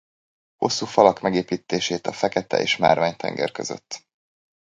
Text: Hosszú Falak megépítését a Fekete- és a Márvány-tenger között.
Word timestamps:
Hosszú 0.55 0.85
Falak 0.85 1.21
megépítését 1.21 2.07
a 2.07 2.11
Fekete- 2.11 2.61
és 2.61 2.75
a 2.75 2.79
Márvány-tenger 2.81 3.51
között. 3.51 4.05